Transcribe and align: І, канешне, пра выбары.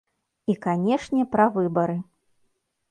І, 0.53 0.55
канешне, 0.67 1.21
пра 1.37 1.49
выбары. 1.59 1.97